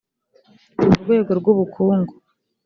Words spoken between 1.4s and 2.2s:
ubukungu